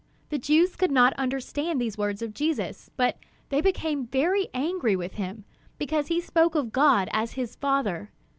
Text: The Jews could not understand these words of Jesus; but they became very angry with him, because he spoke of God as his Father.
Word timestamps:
The 0.29 0.39
Jews 0.39 0.75
could 0.75 0.89
not 0.89 1.13
understand 1.13 1.79
these 1.79 1.95
words 1.95 2.23
of 2.23 2.33
Jesus; 2.33 2.89
but 2.97 3.17
they 3.49 3.61
became 3.61 4.07
very 4.07 4.47
angry 4.51 4.95
with 4.95 5.13
him, 5.13 5.45
because 5.77 6.07
he 6.07 6.19
spoke 6.19 6.55
of 6.55 6.71
God 6.73 7.07
as 7.13 7.33
his 7.33 7.55
Father. 7.55 8.09